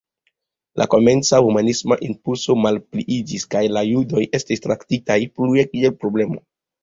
La 0.81 0.85
komenca 0.93 1.41
humanisma 1.47 1.97
impulso 2.07 2.55
malpliiĝis 2.61 3.45
kaj 3.53 3.63
la 3.77 3.83
judoj 3.89 4.23
estis 4.39 4.65
traktitaj 4.67 5.19
plue 5.37 5.67
kiel 5.75 5.97
„problemo”. 6.05 6.43